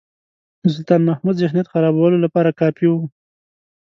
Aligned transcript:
د 0.61 0.63
سلطان 0.75 1.01
محمود 1.09 1.35
ذهنیت 1.43 1.67
خرابولو 1.73 2.17
لپاره 2.25 2.57
کافي 2.61 2.87
وو. 2.89 3.01